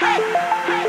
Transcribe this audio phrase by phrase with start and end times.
[0.00, 0.79] Hey!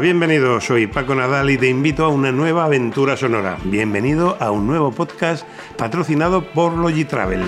[0.00, 0.60] Bienvenido.
[0.60, 3.58] Soy Paco Nadal y te invito a una nueva aventura sonora.
[3.64, 5.46] Bienvenido a un nuevo podcast
[5.76, 7.42] patrocinado por Logitravel.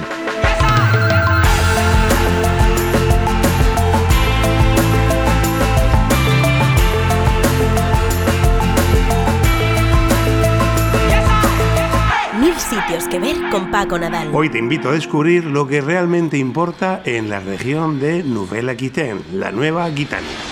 [12.38, 14.28] Mil sitios que ver con Paco Nadal.
[14.32, 19.50] Hoy te invito a descubrir lo que realmente importa en la región de Nouvelle-Aquitaine, la
[19.50, 20.51] Nueva Aquitania.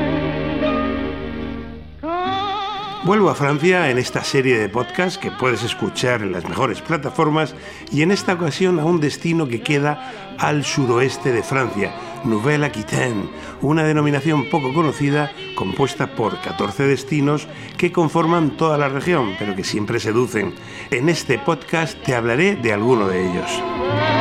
[3.03, 7.55] Vuelvo a Francia en esta serie de podcasts que puedes escuchar en las mejores plataformas
[7.91, 13.27] y en esta ocasión a un destino que queda al suroeste de Francia, Nouvelle-Aquitaine,
[13.61, 19.63] una denominación poco conocida compuesta por 14 destinos que conforman toda la región, pero que
[19.63, 20.53] siempre seducen.
[20.91, 24.20] En este podcast te hablaré de alguno de ellos.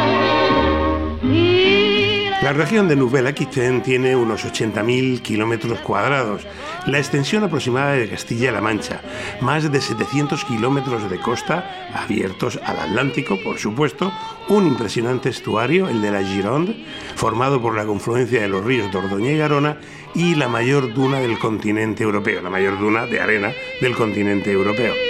[2.50, 6.44] La región de Nouvelle-Aquitaine tiene unos 80.000 kilómetros cuadrados,
[6.84, 9.02] la extensión aproximada de Castilla-La Mancha,
[9.40, 14.12] más de 700 kilómetros de costa abiertos al Atlántico, por supuesto,
[14.48, 16.84] un impresionante estuario, el de la Gironde,
[17.14, 19.76] formado por la confluencia de los ríos Dordoña y Garona,
[20.16, 25.09] y la mayor duna del continente europeo, la mayor duna de arena del continente europeo.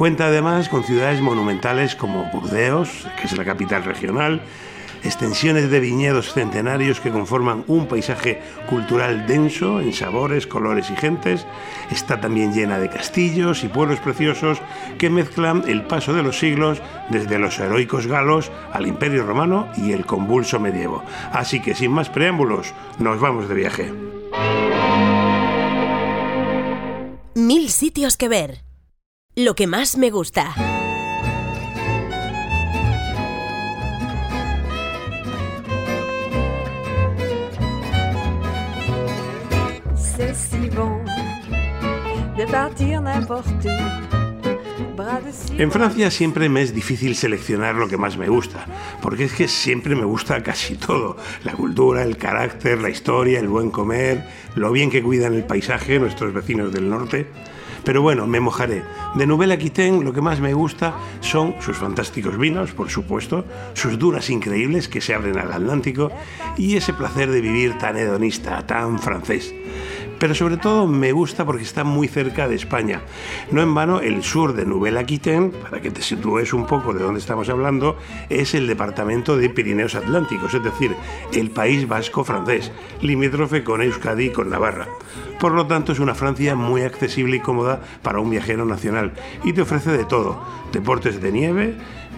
[0.00, 4.40] Cuenta además con ciudades monumentales como Burdeos, que es la capital regional,
[5.04, 11.46] extensiones de viñedos centenarios que conforman un paisaje cultural denso en sabores, colores y gentes.
[11.90, 14.62] Está también llena de castillos y pueblos preciosos
[14.96, 16.80] que mezclan el paso de los siglos
[17.10, 21.04] desde los heroicos galos al Imperio Romano y el convulso medievo.
[21.30, 23.92] Así que sin más preámbulos, nos vamos de viaje.
[27.34, 28.69] Mil sitios que ver.
[29.36, 30.52] Lo que más me gusta.
[39.94, 41.04] C'est si bon
[42.36, 43.68] de partir n'importe
[45.58, 48.66] En Francia siempre me es difícil seleccionar lo que más me gusta,
[49.00, 51.16] porque es que siempre me gusta casi todo.
[51.44, 54.26] La cultura, el carácter, la historia, el buen comer,
[54.56, 57.28] lo bien que cuidan el paisaje nuestros vecinos del norte.
[57.84, 58.82] Pero bueno, me mojaré.
[59.14, 64.30] De Nouvelle-Aquitaine lo que más me gusta son sus fantásticos vinos, por supuesto, sus dunas
[64.30, 66.10] increíbles que se abren al Atlántico
[66.56, 69.54] y ese placer de vivir tan hedonista, tan francés
[70.20, 73.00] pero sobre todo me gusta porque está muy cerca de España.
[73.50, 77.18] No en vano, el sur de Nouvelle-Aquitaine, para que te sitúes un poco de dónde
[77.18, 77.96] estamos hablando,
[78.28, 80.94] es el departamento de Pirineos Atlánticos, es decir,
[81.32, 82.70] el país vasco francés,
[83.00, 84.88] limítrofe con Euskadi y con Navarra.
[85.40, 89.54] Por lo tanto, es una Francia muy accesible y cómoda para un viajero nacional y
[89.54, 91.76] te ofrece de todo, deportes de nieve,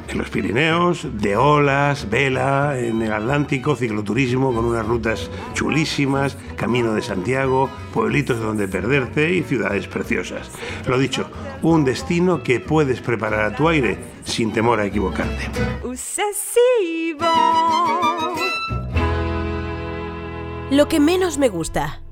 [0.09, 6.95] en los Pirineos, de olas, vela, en el Atlántico, cicloturismo con unas rutas chulísimas, camino
[6.95, 10.51] de Santiago, pueblitos donde perderte y ciudades preciosas.
[10.87, 11.31] Lo dicho,
[11.63, 15.51] un destino que puedes preparar a tu aire sin temor a equivocarte.
[20.71, 22.03] Lo que menos me gusta.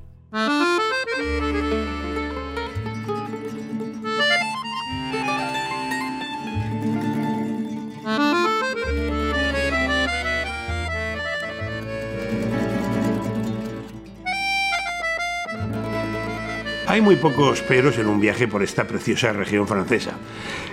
[17.00, 20.12] Hay muy pocos peros en un viaje por esta preciosa región francesa.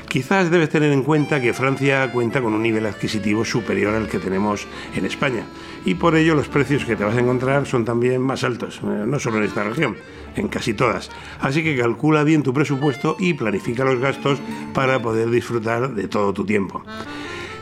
[0.10, 4.20] Quizás debes tener en cuenta que Francia cuenta con un nivel adquisitivo superior al que
[4.20, 5.46] tenemos en España
[5.86, 9.06] y por ello los precios que te vas a encontrar son también más altos, eh,
[9.08, 9.96] no solo en esta región,
[10.36, 11.10] en casi todas.
[11.40, 14.40] Así que calcula bien tu presupuesto y planifica los gastos
[14.74, 16.84] para poder disfrutar de todo tu tiempo.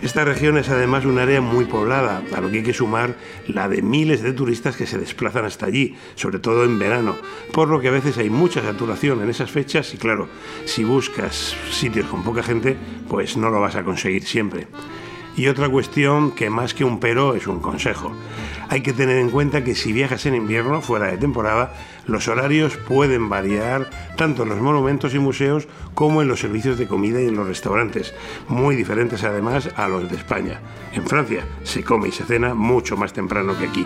[0.01, 3.15] Esta región es además un área muy poblada, a lo que hay que sumar
[3.47, 7.15] la de miles de turistas que se desplazan hasta allí, sobre todo en verano,
[7.53, 10.27] por lo que a veces hay mucha saturación en esas fechas y claro,
[10.65, 12.75] si buscas sitios con poca gente,
[13.09, 14.67] pues no lo vas a conseguir siempre.
[15.37, 18.11] Y otra cuestión que más que un pero es un consejo.
[18.69, 21.73] Hay que tener en cuenta que si viajas en invierno, fuera de temporada,
[22.07, 26.87] los horarios pueden variar tanto en los monumentos y museos como en los servicios de
[26.87, 28.13] comida y en los restaurantes,
[28.47, 30.61] muy diferentes además a los de España.
[30.93, 33.85] En Francia se come y se cena mucho más temprano que aquí.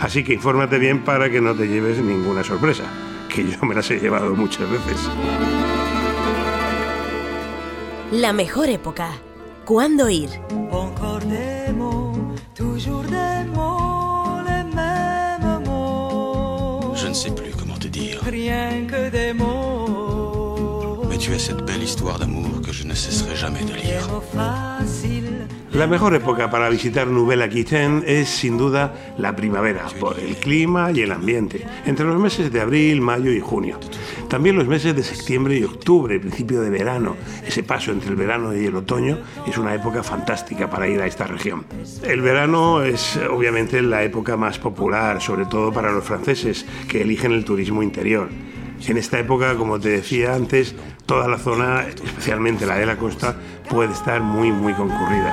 [0.00, 2.84] Así que infórmate bien para que no te lleves ninguna sorpresa,
[3.28, 5.08] que yo me las he llevado muchas veces.
[8.12, 9.10] La mejor época.
[9.64, 10.30] ¿Cuándo ir?
[21.30, 24.08] Tu as cette belle histoire d'amour que je ne cesserai jamais de lire.
[25.72, 31.02] La mejor época para visitar Nouvelle-Aquitaine es sin duda la primavera, por el clima y
[31.02, 33.78] el ambiente, entre los meses de abril, mayo y junio.
[34.28, 37.16] También los meses de septiembre y octubre, principio de verano.
[37.46, 41.06] Ese paso entre el verano y el otoño es una época fantástica para ir a
[41.06, 41.64] esta región.
[42.02, 47.30] El verano es obviamente la época más popular, sobre todo para los franceses, que eligen
[47.30, 48.28] el turismo interior.
[48.86, 50.74] En esta época, como te decía antes,
[51.06, 53.36] toda la zona, especialmente la de la costa,
[53.68, 55.32] puede estar muy, muy concurrida.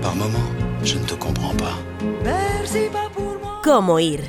[0.00, 0.48] Par moment,
[0.84, 3.27] je ne te comprends pas.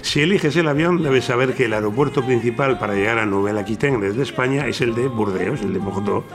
[0.01, 4.23] Si eliges el avión, debes saber que el aeropuerto principal para llegar a Nouvelle-Aquitaine desde
[4.23, 6.25] España es el de Burdeos, el de Bordeaux,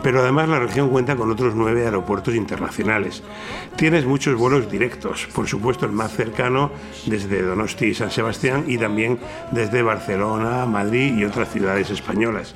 [0.00, 3.24] pero además la región cuenta con otros nueve aeropuertos internacionales.
[3.74, 6.70] Tienes muchos vuelos directos, por supuesto el más cercano
[7.06, 9.18] desde Donosti y San Sebastián y también
[9.50, 12.54] desde Barcelona, Madrid y otras ciudades españolas.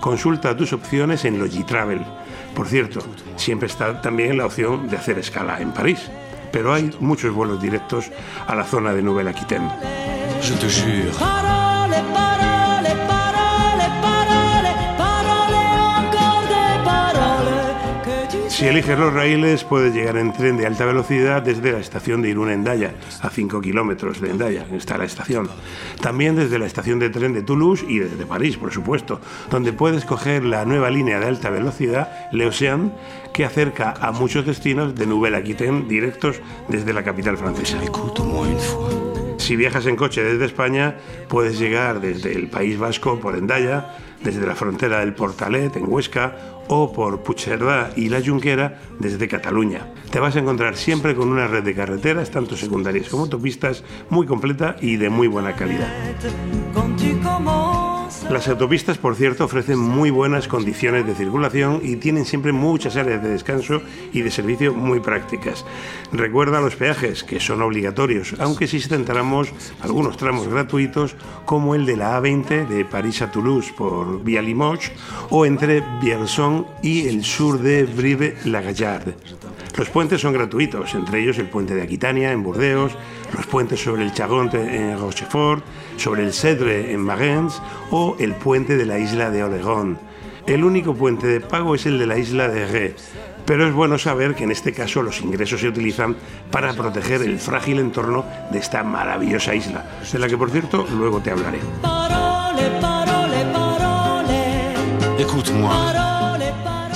[0.00, 2.06] Consulta tus opciones en Logitravel.
[2.54, 3.00] Por cierto,
[3.34, 6.08] siempre está también la opción de hacer escala en París,
[6.52, 8.10] pero hay muchos vuelos directos
[8.46, 9.70] a la zona de Nouvelle-Aquitaine.
[10.42, 12.29] Je
[18.60, 22.28] Si eliges los raíles, puedes llegar en tren de alta velocidad desde la estación de
[22.28, 22.92] Irún Endaya,
[23.22, 25.48] a 5 kilómetros de Endaya, está la estación.
[26.02, 29.18] También desde la estación de tren de Toulouse y desde París, por supuesto,
[29.50, 32.92] donde puedes coger la nueva línea de alta velocidad, l'Océan,
[33.32, 37.78] que acerca a muchos destinos de Nouvelle-Aquitaine directos desde la capital francesa.
[39.38, 40.98] Si viajas en coche desde España,
[41.28, 46.36] puedes llegar desde el País Vasco por Endaya, desde la frontera del Portalet en Huesca
[46.68, 49.86] o por Puigcerdá y La Junquera desde Cataluña.
[50.10, 54.26] Te vas a encontrar siempre con una red de carreteras, tanto secundarias como autopistas, muy
[54.26, 55.88] completa y de muy buena calidad.
[58.28, 63.22] Las autopistas, por cierto, ofrecen muy buenas condiciones de circulación y tienen siempre muchas áreas
[63.22, 63.82] de descanso
[64.12, 65.64] y de servicio muy prácticas.
[66.12, 69.04] Recuerda los peajes, que son obligatorios, aunque existen
[69.80, 74.92] algunos tramos gratuitos, como el de la A20 de París a Toulouse por vía Limoges
[75.30, 79.14] o entre Vierzon y el sur de Brive-la-Gaillarde.
[79.76, 82.92] Los puentes son gratuitos, entre ellos el puente de Aquitania en Burdeos,
[83.34, 85.64] los puentes sobre el Chagonte en Rochefort,
[86.00, 87.60] sobre el Cedre en Magens
[87.90, 89.98] o el puente de la isla de Olegón.
[90.46, 92.96] El único puente de pago es el de la isla de Ré,
[93.44, 96.16] pero es bueno saber que en este caso los ingresos se utilizan
[96.50, 101.20] para proteger el frágil entorno de esta maravillosa isla, de la que por cierto luego
[101.20, 101.58] te hablaré.
[105.18, 105.99] Écoute-moi.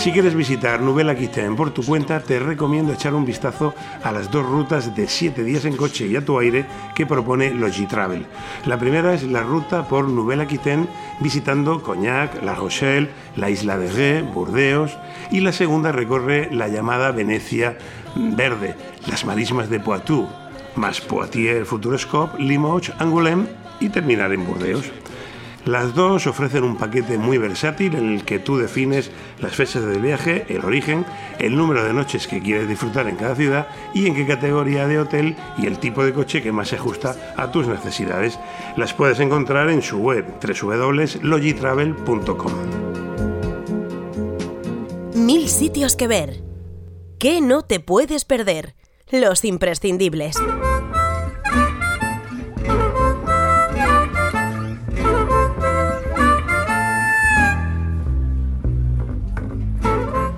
[0.04, 4.44] Si quieres visitar Nouvelle-Aquitaine por tu cuenta, te recomiendo echar un vistazo a las dos
[4.44, 8.26] rutas de 7 días en coche y a tu aire que propone Logitravel.
[8.67, 10.86] La primera es la ruta por Nouvelle-Aquitaine
[11.20, 14.94] visitando Cognac, La Rochelle, la isla de Ré, Burdeos
[15.31, 17.79] y la segunda recorre la llamada Venecia
[18.14, 18.74] Verde,
[19.06, 20.29] las marismas de Poitou,
[20.76, 23.46] más Poitiers, Futuroscope, Limoges, Angoulême
[23.81, 24.84] y terminar en Burdeos.
[25.64, 30.00] Las dos ofrecen un paquete muy versátil en el que tú defines las fechas del
[30.00, 31.06] viaje, el origen,
[31.38, 34.98] el número de noches que quieres disfrutar en cada ciudad y en qué categoría de
[34.98, 38.38] hotel y el tipo de coche que más se ajusta a tus necesidades.
[38.76, 42.52] Las puedes encontrar en su web www.logitravel.com.
[45.14, 46.42] Mil sitios que ver.
[47.18, 48.74] ¿Qué no te puedes perder?
[49.10, 50.36] Los imprescindibles.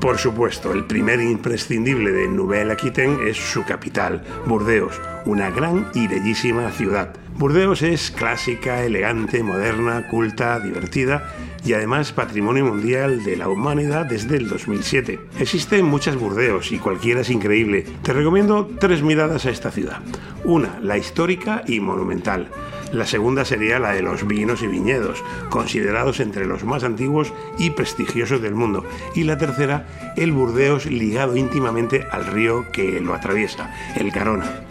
[0.07, 6.71] Por supuesto, el primer imprescindible de Nouvelle-Aquitaine es su capital, Burdeos, una gran y bellísima
[6.71, 7.13] ciudad.
[7.35, 11.35] Burdeos es clásica, elegante, moderna, culta, divertida
[11.67, 15.19] y además Patrimonio Mundial de la Humanidad desde el 2007.
[15.41, 17.85] Existen muchas Burdeos y cualquiera es increíble.
[18.03, 20.01] Te recomiendo tres miradas a esta ciudad.
[20.45, 22.49] Una, la histórica y monumental.
[22.93, 27.71] La segunda sería la de los vinos y viñedos, considerados entre los más antiguos y
[27.71, 28.85] prestigiosos del mundo.
[29.17, 34.63] Y la tercera, el Burdeos ligado íntimamente al río que lo atraviesa, el Carona.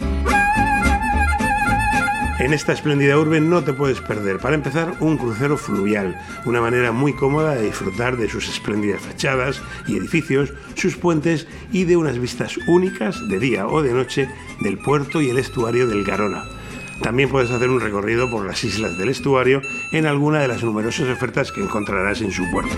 [2.38, 6.92] En esta espléndida urbe no te puedes perder, para empezar, un crucero fluvial, una manera
[6.92, 12.18] muy cómoda de disfrutar de sus espléndidas fachadas y edificios, sus puentes y de unas
[12.18, 14.28] vistas únicas de día o de noche
[14.60, 16.44] del puerto y el estuario del Garona.
[17.02, 19.62] También puedes hacer un recorrido por las islas del estuario
[19.92, 22.76] en alguna de las numerosas ofertas que encontrarás en su puerto.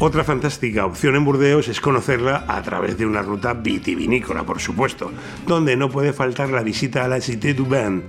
[0.00, 5.10] Otra fantástica opción en Burdeos es conocerla a través de una ruta vitivinícola, por supuesto,
[5.44, 8.04] donde no puede faltar la visita a la Cité du Bain,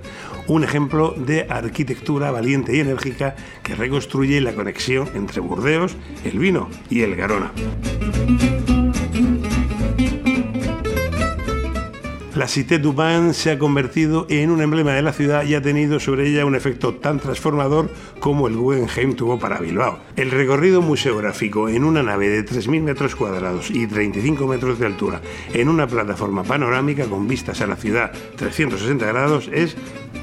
[0.46, 6.70] un ejemplo de arquitectura valiente y enérgica que reconstruye la conexión entre Burdeos, el vino
[6.90, 7.50] y el Garona.
[12.40, 15.60] La Cité du Bain se ha convertido en un emblema de la ciudad y ha
[15.60, 19.98] tenido sobre ella un efecto tan transformador como el Guggenheim tuvo para Bilbao.
[20.16, 25.20] El recorrido museográfico en una nave de 3.000 metros cuadrados y 35 metros de altura
[25.52, 29.76] en una plataforma panorámica con vistas a la ciudad 360 grados es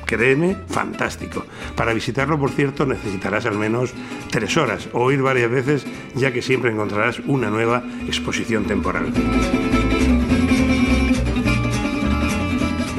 [0.08, 1.46] créeme, fantástico.
[1.76, 3.94] Para visitarlo, por cierto, necesitarás al menos
[4.32, 9.14] tres horas o ir varias veces, ya que siempre encontrarás una nueva exposición temporal.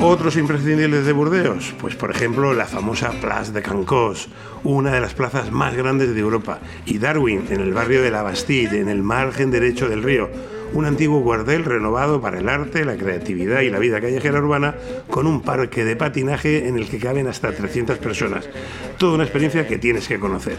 [0.00, 4.28] Otros imprescindibles de Burdeos, pues por ejemplo la famosa Place de Cancos,
[4.62, 8.23] una de las plazas más grandes de Europa, y Darwin, en el barrio de la
[8.23, 10.31] Bastille, en el margen derecho del río,
[10.73, 14.76] un antiguo cuartel renovado para el arte, la creatividad y la vida callejera urbana,
[15.11, 18.49] con un parque de patinaje en el que caben hasta 300 personas.
[18.99, 20.59] Toda una experiencia que tienes que conocer.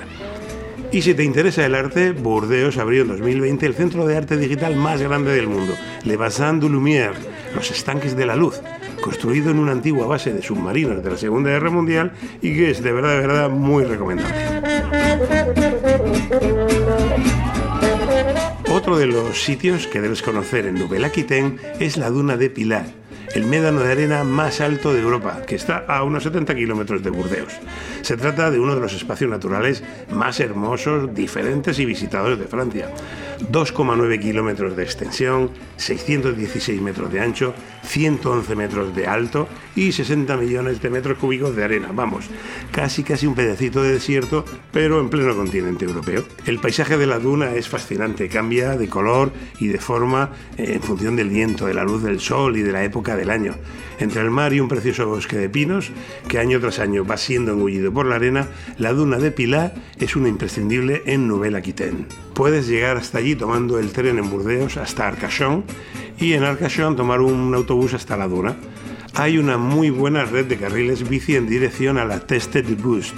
[0.92, 4.76] Y si te interesa el arte, Burdeos abrió en 2020 el centro de arte digital
[4.76, 7.14] más grande del mundo, Le Bassin du Lumière,
[7.56, 8.60] los estanques de la luz,
[9.00, 12.84] construido en una antigua base de submarinos de la Segunda Guerra Mundial y que es
[12.84, 14.36] de verdad, de verdad muy recomendable.
[18.72, 22.86] Otro de los sitios que debes conocer en Nouvelle Aquitaine es la duna de Pilar,
[23.34, 27.10] el médano de arena más alto de Europa, que está a unos 70 kilómetros de
[27.10, 27.54] Burdeos.
[28.02, 32.90] Se trata de uno de los espacios naturales más hermosos, diferentes y visitados de Francia.
[33.52, 40.82] 2,9 kilómetros de extensión, 616 metros de ancho, 111 metros de alto y 60 millones
[40.82, 41.90] de metros cúbicos de arena.
[41.94, 42.26] Vamos,
[42.72, 46.26] casi casi un pedacito de desierto, pero en pleno continente europeo.
[46.46, 50.82] El paisaje de la duna es fascinante, cambia de color y de forma eh, en
[50.82, 53.56] función del viento, de la luz del sol y de la época del año.
[54.00, 55.92] Entre el mar y un precioso bosque de pinos,
[56.28, 58.48] que año tras año va siendo engullido por la arena,
[58.78, 62.06] la duna de Pilar es una imprescindible en Nouvelle Aquitaine.
[62.34, 65.66] Puedes llegar hasta allí tomando el tren en Burdeos hasta Arcachon
[66.18, 68.56] y en Arcachon tomar un autobús hasta la Duna.
[69.16, 73.16] Hay una muy buena red de carriles bici en dirección a la Teste de Bust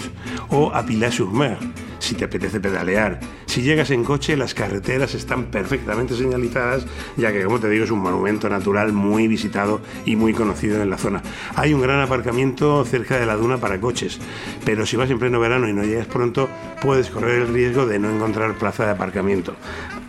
[0.50, 1.58] o a Pilat-sur-Mer,
[2.01, 3.20] si te apetece pedalear.
[3.46, 7.91] Si llegas en coche, las carreteras están perfectamente señalizadas, ya que, como te digo, es
[7.91, 11.22] un monumento natural muy visitado y muy conocido en la zona.
[11.55, 14.20] Hay un gran aparcamiento cerca de la duna para coches,
[14.65, 16.50] pero si vas en pleno verano y no llegas pronto,
[16.81, 19.55] puedes correr el riesgo de no encontrar plaza de aparcamiento.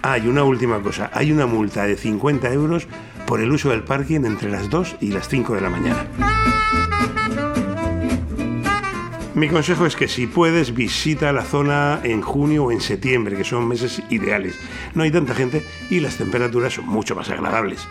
[0.00, 2.88] Hay una última cosa, hay una multa de 50 euros
[3.26, 6.06] por el uso del parking entre las 2 y las 5 de la mañana.
[9.34, 13.44] Mi consejo es que si puedes visita la zona en junio o en septiembre, que
[13.44, 14.58] son meses ideales.
[14.94, 17.88] No hay tanta gente y las temperaturas son mucho más agradables.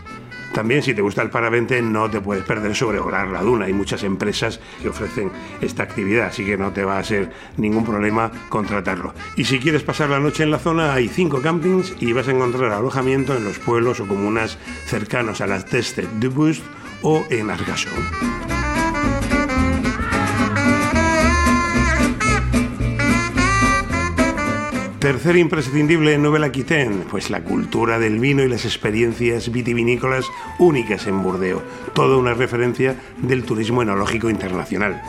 [0.54, 3.66] También si te gusta el parapente no te puedes perder sobrevolar la duna.
[3.66, 5.32] Hay muchas empresas que ofrecen
[5.62, 9.16] esta actividad, así que no te va a ser ningún problema contratarlo.
[9.36, 12.32] Y si quieres pasar la noche en la zona hay cinco campings y vas a
[12.32, 16.64] encontrar alojamiento en los pueblos o comunas cercanos a las Teste de Bust
[17.02, 18.51] o en Argachon.
[25.02, 30.26] Tercer imprescindible en Novela Aquitaine, pues la cultura del vino y las experiencias vitivinícolas
[30.60, 31.64] únicas en Burdeos,
[31.96, 35.02] toda una referencia del turismo enológico internacional.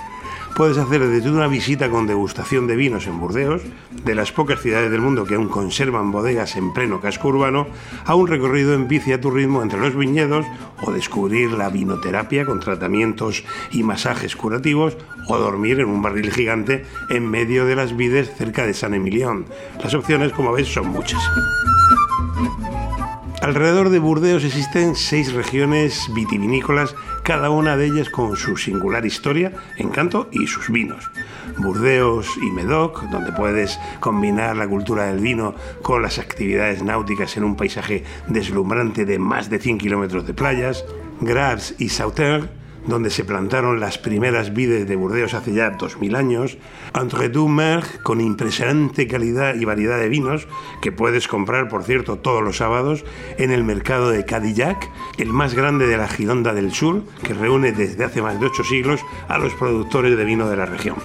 [0.55, 3.63] Puedes hacer desde una visita con degustación de vinos en Burdeos,
[4.05, 7.67] de las pocas ciudades del mundo que aún conservan bodegas en pleno casco urbano,
[8.05, 10.45] a un recorrido en bici a tu ritmo entre los viñedos,
[10.83, 16.85] o descubrir la vinoterapia con tratamientos y masajes curativos, o dormir en un barril gigante
[17.09, 19.47] en medio de las vides cerca de San Emilión.
[19.83, 21.23] Las opciones, como ves, son muchas.
[23.43, 29.53] Alrededor de Burdeos existen seis regiones vitivinícolas, cada una de ellas con su singular historia,
[29.79, 31.11] encanto y sus vinos.
[31.59, 37.45] Burdeos y Medoc, donde puedes combinar la cultura del vino con las actividades náuticas en
[37.45, 40.85] un paisaje deslumbrante de más de 100 kilómetros de playas.
[41.21, 42.49] Graves y Sauterre,
[42.87, 46.59] donde se plantaron las primeras vides de Burdeos hace ya 2000 años,
[46.95, 47.49] Entre deux
[48.03, 50.47] con impresionante calidad y variedad de vinos,
[50.81, 53.05] que puedes comprar, por cierto, todos los sábados
[53.39, 57.73] en el mercado de Cadillac, el más grande de la Gironda del Sur, que reúne
[57.73, 60.97] desde hace más de ocho siglos a los productores de vino de la región.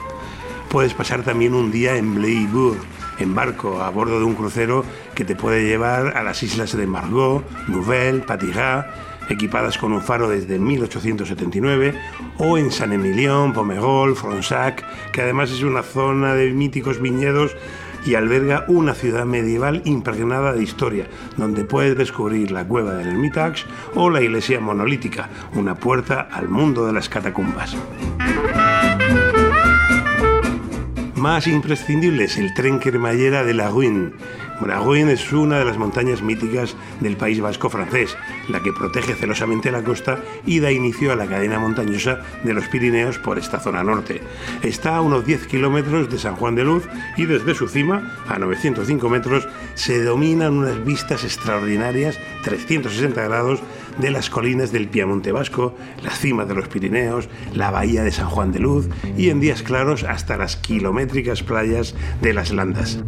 [0.70, 2.78] Puedes pasar también un día en Bleibourg,
[3.20, 4.84] en barco, a bordo de un crucero
[5.16, 8.86] que te puede llevar a las islas de Margot, Nouvelle, Patirat,
[9.30, 11.94] equipadas con un faro desde 1879,
[12.38, 17.56] o en San Emilion, Pomerol, Fronsac, que además es una zona de míticos viñedos
[18.06, 23.66] y alberga una ciudad medieval impregnada de historia, donde puedes descubrir la cueva del Hermitage
[23.96, 27.76] o la iglesia monolítica, una puerta al mundo de las catacumbas.
[31.16, 34.12] Más imprescindible es el tren cremallera de la Ruine,
[34.60, 38.18] Bragüen es una de las montañas míticas del País Vasco francés,
[38.50, 42.68] la que protege celosamente la costa y da inicio a la cadena montañosa de los
[42.68, 44.22] Pirineos por esta zona norte.
[44.64, 46.88] Está a unos 10 kilómetros de San Juan de Luz
[47.18, 53.62] y desde su cima, a 905 metros, se dominan unas vistas extraordinarias, 360 grados,
[54.00, 58.30] de las colinas del Piamonte Vasco, las cimas de los Pirineos, la bahía de San
[58.30, 63.00] Juan de Luz y en días claros hasta las kilométricas playas de las Landas.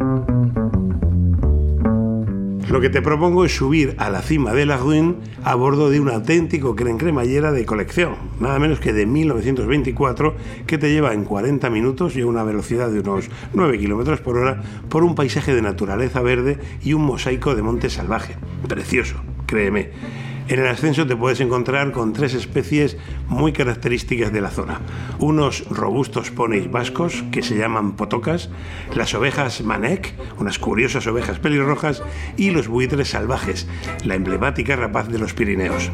[2.70, 5.98] Lo que te propongo es subir a la cima de la Ruine a bordo de
[5.98, 10.36] un auténtico cren cremallera de colección, nada menos que de 1924,
[10.68, 14.38] que te lleva en 40 minutos y a una velocidad de unos 9 km por
[14.38, 18.36] hora por un paisaje de naturaleza verde y un mosaico de monte salvaje.
[18.68, 20.29] Precioso, créeme.
[20.50, 22.96] En el ascenso te puedes encontrar con tres especies
[23.28, 24.80] muy características de la zona.
[25.20, 28.50] Unos robustos poneys vascos que se llaman potocas,
[28.92, 32.02] las ovejas manek, unas curiosas ovejas pelirrojas,
[32.36, 33.68] y los buitres salvajes,
[34.04, 35.92] la emblemática rapaz de los Pirineos.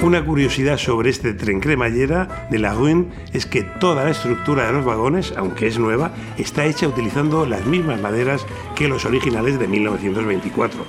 [0.00, 4.72] Una curiosidad sobre este tren cremallera de la Ruine es que toda la estructura de
[4.72, 9.66] los vagones, aunque es nueva, está hecha utilizando las mismas maderas que los originales de
[9.66, 10.86] 1924.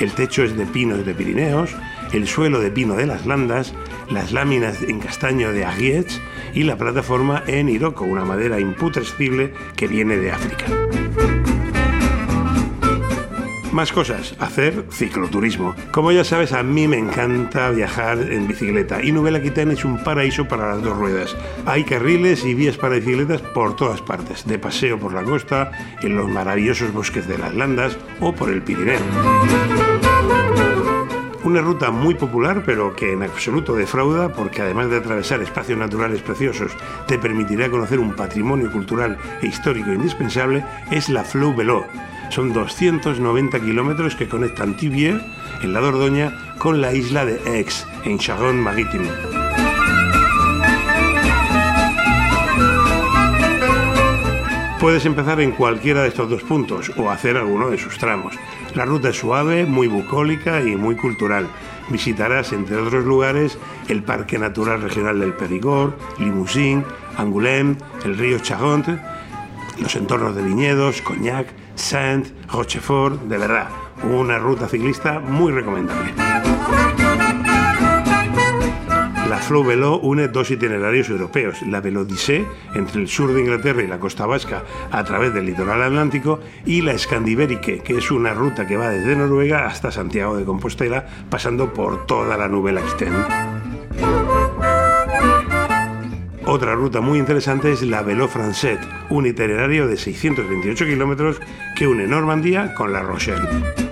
[0.00, 1.74] El techo es de pinos de Pirineos,
[2.12, 3.72] el suelo de pino de las Landas,
[4.10, 6.20] las láminas en castaño de Aguiets
[6.52, 10.66] y la plataforma en Iroko, una madera imputrescible que viene de África.
[13.72, 15.74] Más cosas, hacer cicloturismo.
[15.92, 20.04] Como ya sabes, a mí me encanta viajar en bicicleta y Nouvelle Aquitaine es un
[20.04, 21.34] paraíso para las dos ruedas.
[21.64, 26.16] Hay carriles y vías para bicicletas por todas partes, de paseo por la costa, en
[26.16, 29.00] los maravillosos bosques de las Landas o por el Pirineo.
[31.52, 36.22] Una ruta muy popular, pero que en absoluto defrauda, porque además de atravesar espacios naturales
[36.22, 36.72] preciosos,
[37.06, 41.84] te permitirá conocer un patrimonio cultural e histórico indispensable, es la Flou Velo
[42.30, 45.20] son 290 kilómetros que conectan Tibier,
[45.60, 49.41] en la Dordoña, con la isla de Aix, en Charente-Maritime.
[54.82, 58.34] Puedes empezar en cualquiera de estos dos puntos o hacer alguno de sus tramos.
[58.74, 61.46] La ruta es suave, muy bucólica y muy cultural.
[61.88, 66.84] Visitarás, entre otros lugares, el Parque Natural Regional del Perigord, Limousin,
[67.16, 68.98] Angoulême, el río Charente,
[69.78, 73.68] los entornos de viñedos, Cognac, Saint, Rochefort, de verdad,
[74.02, 76.12] una ruta ciclista muy recomendable.
[79.32, 83.86] La Flow Velo une dos itinerarios europeos, la Velodice entre el sur de Inglaterra y
[83.86, 88.66] la costa vasca a través del litoral atlántico y la Scandiberique, que es una ruta
[88.66, 93.24] que va desde Noruega hasta Santiago de Compostela, pasando por toda la Nouvelle Aquitaine.
[96.44, 101.40] Otra ruta muy interesante es la Velo Francet, un itinerario de 628 kilómetros
[101.74, 103.91] que une Normandía con La Rochelle.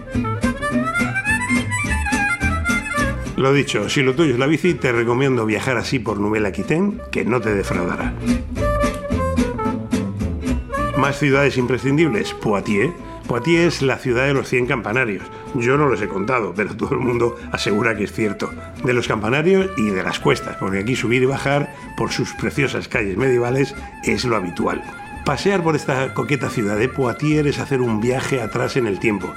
[3.41, 6.99] Lo dicho, si lo tuyo es la bici, te recomiendo viajar así por Nouvelle Aquitaine,
[7.11, 8.13] que no te defraudará.
[10.99, 12.93] Más ciudades imprescindibles, Poitiers.
[13.27, 15.25] Poitiers es la ciudad de los 100 campanarios.
[15.55, 18.51] Yo no los he contado, pero todo el mundo asegura que es cierto.
[18.85, 22.89] De los campanarios y de las cuestas, porque aquí subir y bajar por sus preciosas
[22.89, 23.75] calles medievales
[24.05, 24.85] es lo habitual.
[25.25, 29.33] Pasear por esta coqueta ciudad de Poitiers es hacer un viaje atrás en el tiempo.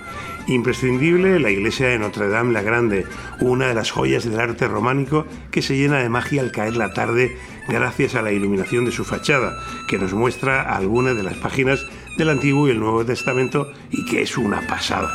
[0.47, 3.05] Imprescindible la iglesia de Notre Dame la Grande,
[3.39, 6.93] una de las joyas del arte románico que se llena de magia al caer la
[6.93, 7.37] tarde
[7.69, 11.85] gracias a la iluminación de su fachada, que nos muestra algunas de las páginas
[12.17, 15.13] del Antiguo y el Nuevo Testamento y que es una pasada.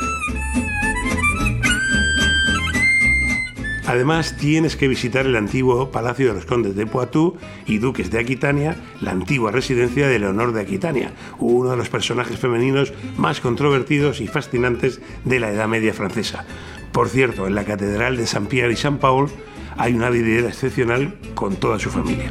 [3.89, 8.19] Además, tienes que visitar el antiguo Palacio de los Condes de Poitou y Duques de
[8.19, 14.21] Aquitania, la antigua residencia de Leonor de Aquitania, uno de los personajes femeninos más controvertidos
[14.21, 16.45] y fascinantes de la Edad Media francesa.
[16.91, 19.27] Por cierto, en la Catedral de San Pierre y San Paul
[19.75, 22.29] hay una vidriera excepcional con toda su familia.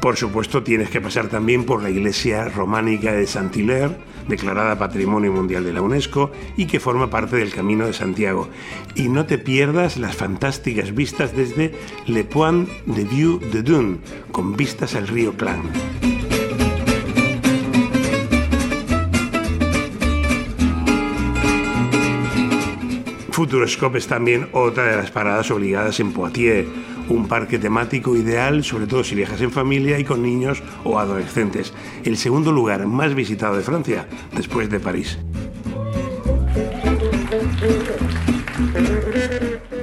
[0.00, 5.62] Por supuesto, tienes que pasar también por la iglesia románica de Saint-Hilaire, declarada Patrimonio Mundial
[5.62, 8.48] de la UNESCO y que forma parte del Camino de Santiago.
[8.94, 11.74] Y no te pierdas las fantásticas vistas desde
[12.06, 13.98] Le Point de Vue de Dune,
[14.32, 15.62] con vistas al río Clan.
[23.32, 26.68] Futuroscope es también otra de las paradas obligadas en Poitiers,
[27.10, 31.72] un parque temático ideal, sobre todo si viajas en familia y con niños o adolescentes.
[32.04, 35.18] El segundo lugar más visitado de Francia, después de París.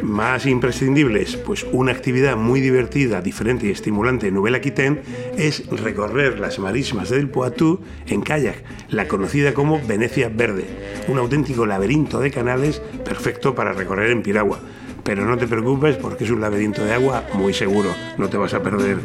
[0.02, 5.02] Más imprescindibles, pues una actividad muy divertida, diferente y estimulante en Nouvelle-Aquitaine
[5.38, 10.66] es recorrer las marismas del Poitou en kayak, la conocida como Venecia Verde,
[11.08, 14.60] un auténtico laberinto de canales perfecto para recorrer en piragua.
[15.08, 18.54] Pero no te preocupes porque es un laberinto de agua muy seguro, no te vas
[18.54, 18.98] a perder.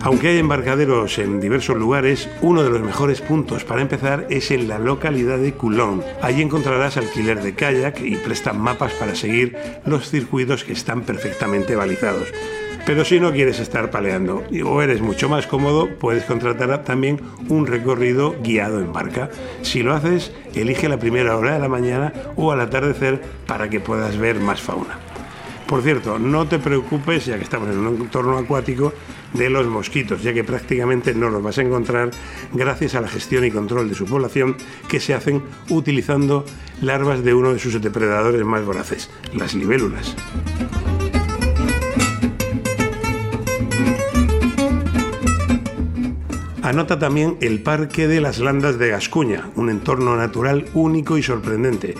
[0.00, 4.66] Aunque hay embarcaderos en diversos lugares, uno de los mejores puntos para empezar es en
[4.66, 6.02] la localidad de Coulon.
[6.20, 11.76] Allí encontrarás alquiler de kayak y prestan mapas para seguir los circuitos que están perfectamente
[11.76, 12.26] balizados.
[12.84, 17.66] Pero si no quieres estar paleando o eres mucho más cómodo, puedes contratar también un
[17.66, 19.30] recorrido guiado en barca.
[19.62, 23.78] Si lo haces, elige la primera hora de la mañana o al atardecer para que
[23.78, 24.98] puedas ver más fauna.
[25.66, 28.92] Por cierto, no te preocupes, ya que estamos en un entorno acuático,
[29.32, 32.10] de los mosquitos, ya que prácticamente no los vas a encontrar
[32.52, 34.56] gracias a la gestión y control de su población
[34.88, 36.44] que se hacen utilizando
[36.82, 40.14] larvas de uno de sus depredadores más voraces, las libélulas.
[46.72, 51.94] Anota también el Parque de las Landas de Gascuña, un entorno natural único y sorprendente.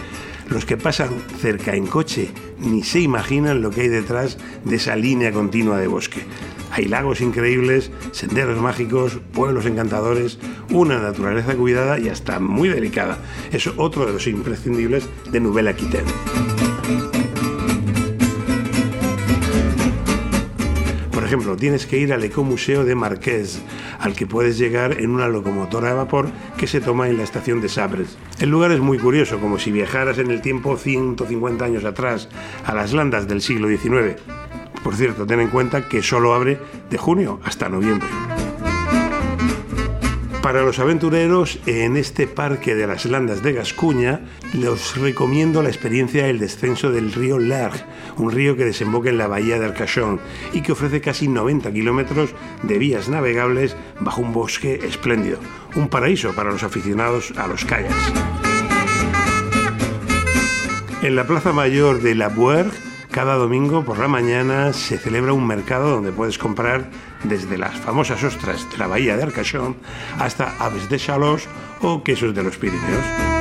[0.49, 1.11] Los que pasan
[1.43, 5.89] cerca en coche ni se imaginan lo que hay detrás de esa línea continua de
[5.89, 6.23] bosque.
[6.71, 10.39] Hay lagos increíbles, senderos mágicos, pueblos encantadores,
[10.71, 13.19] una naturaleza cuidada y hasta muy delicada.
[13.53, 16.62] Es otro de los imprescindibles de Nouvelle Aquitaine.
[21.33, 23.63] Ejemplo, tienes que ir al Ecomuseo de Marqués,
[24.01, 27.63] al que puedes llegar en una locomotora de vapor que se toma en la estación
[27.63, 28.19] de Sabres.
[28.39, 32.29] El lugar es muy curioso, como si viajaras en el tiempo 150 años atrás,
[32.67, 34.21] a las landas del siglo XIX.
[34.85, 36.59] Por cierto, ten en cuenta que solo abre
[36.91, 38.09] de junio hasta noviembre.
[40.43, 46.27] Para los aventureros, en este parque de las Landas de Gascuña, les recomiendo la experiencia
[46.27, 47.85] del descenso del río Largue,
[48.17, 50.21] un río que desemboca en la bahía de Arcachon
[50.53, 55.39] y que ofrece casi 90 kilómetros de vías navegables bajo un bosque espléndido.
[55.77, 58.13] Un paraíso para los aficionados a los kayaks.
[61.03, 62.29] En la plaza mayor de La
[63.13, 66.89] cada domingo por la mañana se celebra un mercado donde puedes comprar
[67.25, 69.77] desde las famosas ostras de la bahía de Arcachon
[70.19, 71.47] hasta aves de chalos
[71.83, 73.32] o quesos de los Pirineos.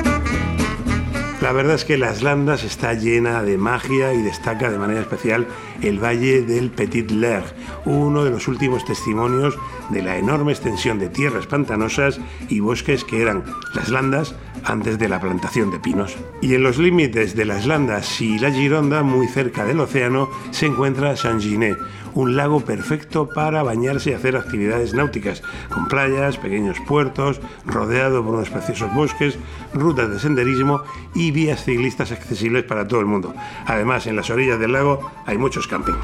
[1.41, 5.47] La verdad es que Las Landas está llena de magia y destaca de manera especial
[5.81, 7.49] el valle del Petit Lergue,
[7.85, 9.57] uno de los últimos testimonios
[9.89, 15.09] de la enorme extensión de tierras pantanosas y bosques que eran Las Landas antes de
[15.09, 16.15] la plantación de pinos.
[16.41, 20.67] Y en los límites de Las Landas y la Gironda, muy cerca del océano, se
[20.67, 21.79] encuentra Saint-Ginet,
[22.13, 28.35] un lago perfecto para bañarse y hacer actividades náuticas, con playas, pequeños puertos, rodeado por
[28.35, 29.37] unos preciosos bosques,
[29.73, 30.83] rutas de senderismo
[31.15, 33.33] y vías ciclistas accesibles para todo el mundo.
[33.65, 35.97] Además, en las orillas del lago hay muchos campings.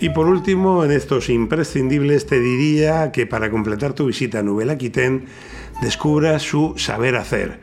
[0.00, 4.72] Y por último, en estos imprescindibles te diría que para completar tu visita a Nouvelle
[4.72, 5.24] Aquitaine,
[5.82, 7.58] descubra su saber hacer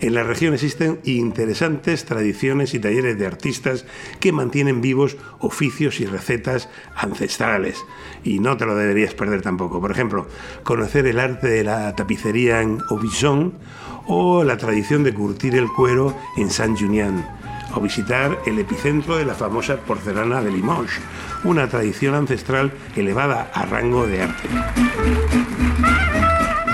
[0.00, 3.84] en la región existen interesantes tradiciones y talleres de artistas
[4.20, 7.84] que mantienen vivos oficios y recetas ancestrales.
[8.22, 9.80] Y no te lo deberías perder tampoco.
[9.80, 10.26] Por ejemplo,
[10.62, 13.54] conocer el arte de la tapicería en Aubusson
[14.06, 17.24] o la tradición de curtir el cuero en Saint-Junien
[17.74, 21.00] o visitar el epicentro de la famosa porcelana de Limoges,
[21.44, 24.48] una tradición ancestral elevada a rango de arte.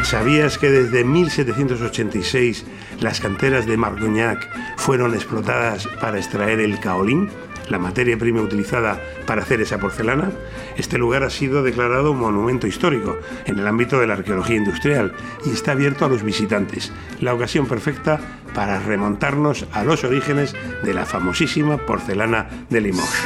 [0.05, 2.65] ¿Sabías que desde 1786
[3.01, 7.31] las canteras de Margognac fueron explotadas para extraer el caolín?
[7.71, 10.31] la materia prima utilizada para hacer esa porcelana,
[10.77, 15.15] este lugar ha sido declarado monumento histórico en el ámbito de la arqueología industrial
[15.47, 18.21] y está abierto a los visitantes, la ocasión perfecta
[18.55, 23.25] para remontarnos a los orígenes de la famosísima porcelana de Limoges.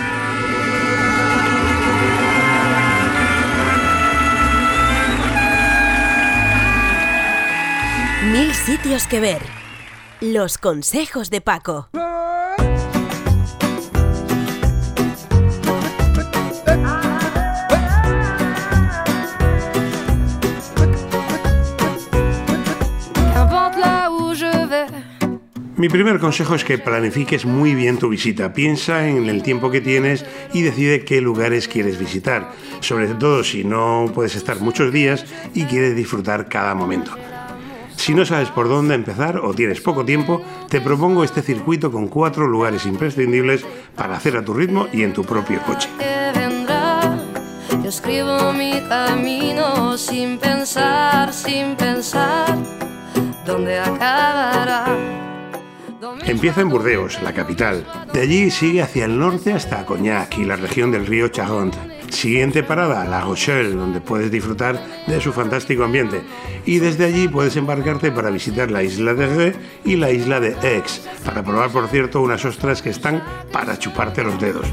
[8.69, 9.41] Sitios que ver.
[10.21, 11.89] Los consejos de Paco.
[25.79, 28.53] Mi primer consejo es que planifiques muy bien tu visita.
[28.53, 32.51] Piensa en el tiempo que tienes y decide qué lugares quieres visitar,
[32.81, 37.17] sobre todo si no puedes estar muchos días y quieres disfrutar cada momento.
[37.99, 42.07] Si no sabes por dónde empezar o tienes poco tiempo, te propongo este circuito con
[42.07, 45.91] cuatro lugares imprescindibles para hacer a tu ritmo y en tu propio coche.
[47.83, 52.57] Yo escribo mi camino sin pensar, sin pensar
[53.45, 55.28] dónde acabará.
[56.29, 57.87] Empieza en Burdeos, la capital.
[58.13, 61.79] De allí sigue hacia el norte hasta Cognac y la región del río Charente.
[62.11, 66.21] Siguiente parada, La Rochelle, donde puedes disfrutar de su fantástico ambiente.
[66.67, 70.55] Y desde allí puedes embarcarte para visitar la isla de Ré y la isla de
[70.57, 74.67] Aix, para probar, por cierto, unas ostras que están para chuparte los dedos.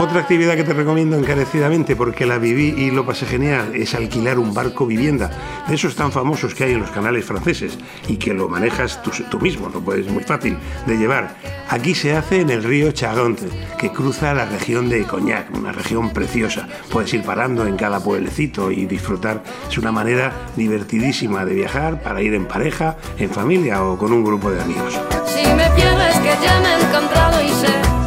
[0.00, 4.38] Otra actividad que te recomiendo encarecidamente porque la viví y lo pasé genial es alquilar
[4.38, 5.30] un barco vivienda,
[5.68, 9.38] de esos tan famosos que hay en los canales franceses y que lo manejas tú,
[9.38, 11.36] mismo, no puedes muy fácil de llevar.
[11.68, 13.46] Aquí se hace en el río Charente,
[13.78, 16.66] que cruza la región de Cognac, una región preciosa.
[16.90, 19.42] Puedes ir parando en cada pueblecito y disfrutar.
[19.68, 24.24] Es una manera divertidísima de viajar para ir en pareja, en familia o con un
[24.24, 24.98] grupo de amigos.
[25.26, 27.99] Si me pierdes que ya me he encontrado y sé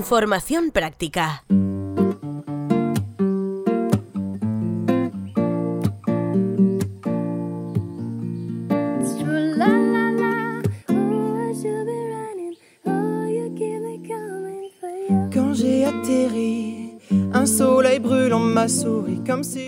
[0.00, 1.44] Información práctica.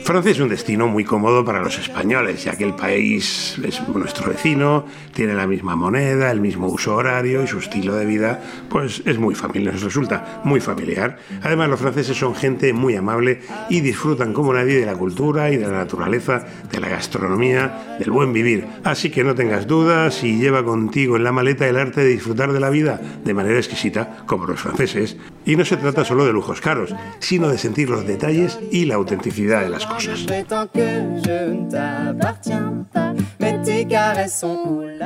[0.05, 4.29] Francia es un destino muy cómodo para los españoles, ya que el país es nuestro
[4.29, 9.03] vecino, tiene la misma moneda, el mismo uso horario y su estilo de vida pues
[9.07, 11.17] es muy familiar, nos resulta muy familiar.
[11.43, 15.57] Además los franceses son gente muy amable y disfrutan como nadie de la cultura y
[15.57, 18.67] de la naturaleza, de la gastronomía, del buen vivir.
[18.85, 22.53] Así que no tengas dudas y lleva contigo en la maleta el arte de disfrutar
[22.53, 25.17] de la vida de manera exquisita como los franceses.
[25.47, 28.97] Y no se trata solo de lujos caros, sino de sentir los detalles y la
[28.97, 30.27] autenticidad de las cosas.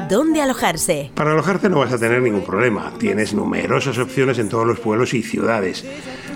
[0.09, 1.11] ¿Dónde alojarse?
[1.15, 2.95] Para alojarte no vas a tener ningún problema.
[2.99, 5.85] Tienes numerosas opciones en todos los pueblos y ciudades.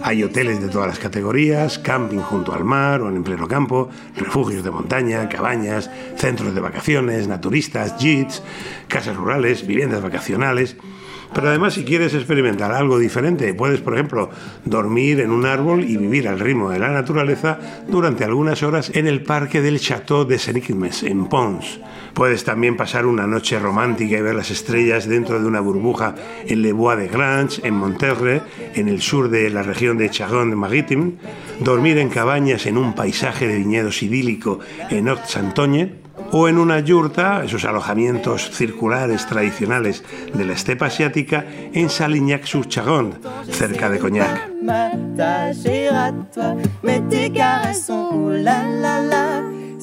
[0.03, 4.63] Hay hoteles de todas las categorías, camping junto al mar o en pleno campo, refugios
[4.63, 8.43] de montaña, cabañas, centros de vacaciones, naturistas, jeets,
[8.89, 10.77] casas rurales, viviendas vacacionales.
[11.33, 14.31] Pero además, si quieres experimentar algo diferente, puedes, por ejemplo,
[14.64, 19.07] dormir en un árbol y vivir al ritmo de la naturaleza durante algunas horas en
[19.07, 21.81] el parque del Château de Senigmes, en Pons.
[22.14, 26.14] Puedes también pasar una noche romántica y ver las estrellas dentro de una burbuja
[26.47, 28.43] en Le Bois de Grange, en Monterre,
[28.75, 31.12] en el sur de la región de Charonne-Maritime,
[31.61, 34.59] dormir en cabañas en un paisaje de viñedos idílico
[34.90, 36.01] en Haute-Santogne,
[36.33, 43.19] o en una yurta, esos alojamientos circulares tradicionales de la estepa asiática, en Salignac-sur-Charente,
[43.51, 44.51] cerca de Cognac.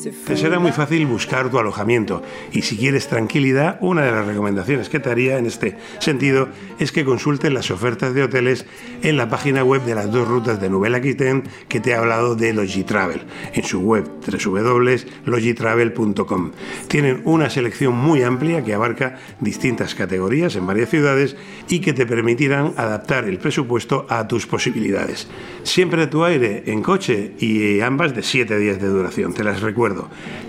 [0.04, 4.90] Te será muy fácil buscar tu alojamiento y si quieres tranquilidad, una de las recomendaciones
[4.90, 8.68] que te haría en este sentido es que consultes las ofertas de hoteles
[9.02, 12.36] en la página web de las dos rutas de Nouvelle Aquitaine que te he hablado
[12.36, 13.22] de Logitravel,
[13.54, 16.52] en su web www.logitravel.com.
[16.88, 21.36] Tienen una selección muy amplia que abarca distintas categorías en varias ciudades
[21.70, 25.28] y que te permitirán adaptar el presupuesto a tus posibilidades.
[25.64, 29.62] Siempre a tu aire en coche y ambas de 7 días de duración, te las
[29.62, 29.87] recuerdo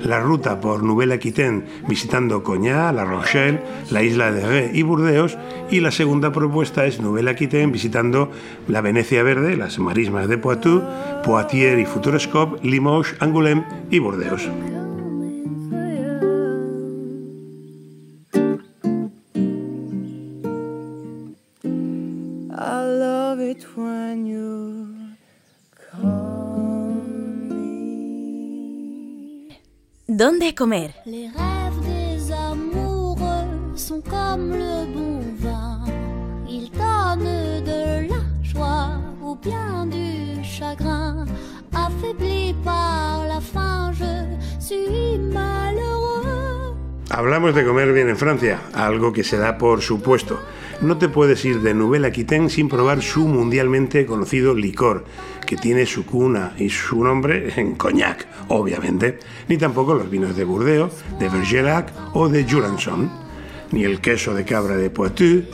[0.03, 5.39] la ruta por Nouvelle-Aquitaine visitando Coñá, La Rochelle, la isla de Ré y Burdeos
[5.71, 8.31] y la segunda propuesta es Nouvelle-Aquitaine visitando
[8.69, 10.83] la Venecia Verde, las marismas de Poitou,
[11.25, 14.49] Poitiers y Futuroscope, Limoges, Angoulême y Burdeos.
[30.29, 30.91] ¿Dónde comer?
[31.07, 35.81] Les rêves des amoureux sont comme le bon vin.
[36.47, 38.91] Ils donnent de la joie
[39.23, 41.25] ou bien du chagrin.
[41.73, 46.75] Affaibli par la faim, je suis malheureux.
[47.09, 50.39] Hablamos de comer bien en Francia, algo que se da por supuesto.
[50.83, 55.05] No te puedes ir de Nouvelle Aquitaine sin probar su mundialmente conocido licor,
[55.49, 60.45] que tiene su cuna y su nombre en Cognac, obviamente, ni tampoco los vinos de
[60.45, 63.11] Burdeos, de Bergerac o de Jurançon,
[63.73, 65.45] ni el queso de cabra de Poitou,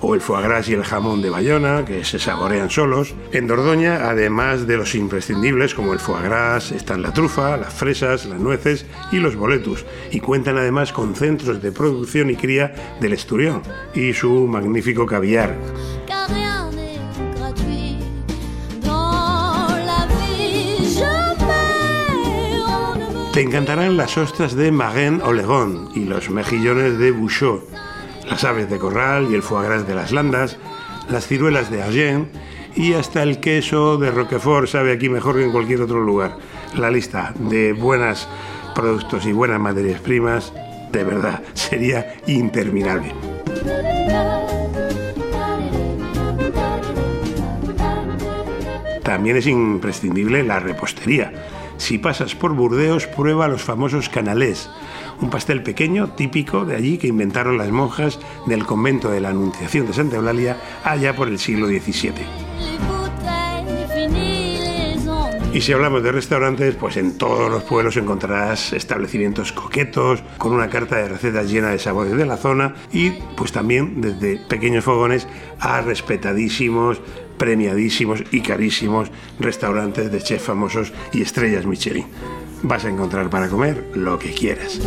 [0.00, 3.14] o el foie gras y el jamón de Bayona, que se saborean solos.
[3.30, 8.24] En Dordoña, además de los imprescindibles como el foie gras, están la trufa, las fresas,
[8.24, 13.12] las nueces y los boletus, y cuentan además con centros de producción y cría del
[13.12, 13.60] esturión
[13.94, 15.58] y su magnífico caviar.
[23.32, 27.66] Te encantarán las ostras de Magen Olegón y los mejillones de Bouchot
[28.28, 30.56] las aves de corral y el foie gras de las landas,
[31.10, 32.30] las ciruelas de Agen
[32.74, 36.36] y hasta el queso de Roquefort sabe aquí mejor que en cualquier otro lugar.
[36.76, 38.28] La lista de buenos
[38.74, 40.52] productos y buenas materias primas,
[40.92, 43.12] de verdad, sería interminable.
[49.02, 51.32] También es imprescindible la repostería.
[51.82, 54.70] Si pasas por Burdeos, prueba los famosos canales,
[55.20, 59.88] un pastel pequeño, típico de allí, que inventaron las monjas del convento de la Anunciación
[59.88, 62.52] de Santa Eulalia allá por el siglo XVII.
[65.54, 70.70] Y si hablamos de restaurantes, pues en todos los pueblos encontrarás establecimientos coquetos, con una
[70.70, 75.28] carta de recetas llena de sabores de la zona y pues también desde pequeños fogones
[75.60, 77.02] a respetadísimos,
[77.38, 82.06] premiadísimos y carísimos restaurantes de chefs famosos y estrellas Michelin
[82.62, 84.80] vas a encontrar para comer lo que quieras.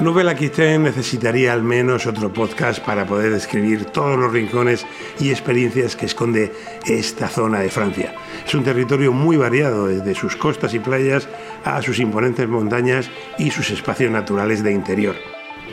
[0.00, 4.86] Nouvelle Aquitaine necesitaría al menos otro podcast para poder describir todos los rincones
[5.18, 6.52] y experiencias que esconde
[6.86, 8.14] esta zona de Francia.
[8.46, 11.28] Es un territorio muy variado, desde sus costas y playas
[11.64, 15.16] a sus imponentes montañas y sus espacios naturales de interior.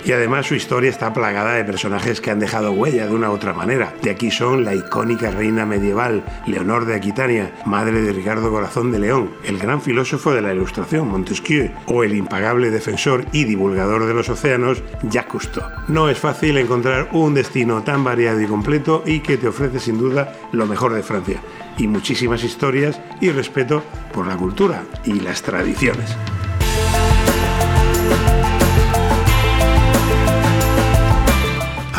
[0.06, 3.34] Y además su historia está plagada de personajes que han dejado huella de una u
[3.34, 3.92] otra manera.
[4.04, 9.00] De aquí son la icónica reina medieval, Leonor de Aquitania, madre de Ricardo Corazón de
[9.00, 14.14] León, el gran filósofo de la Ilustración, Montesquieu, o el impagable defensor y divulgador de
[14.14, 15.66] los océanos, Jacques Cousteau.
[15.88, 19.98] No es fácil encontrar un destino tan variado y completo y que te ofrece sin
[19.98, 21.42] duda lo mejor de Francia,
[21.80, 26.16] y muchísimas historias y respeto por la cultura y las tradiciones.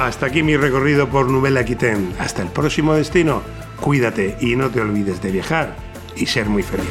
[0.07, 2.15] Hasta aquí mi recorrido por Nouvelle Aquitaine.
[2.21, 3.43] Hasta el próximo destino.
[3.81, 5.75] Cuídate y no te olvides de viajar
[6.15, 6.87] y ser muy feliz.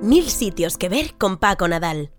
[0.00, 2.12] Mil sitios que ver con Paco Nadal.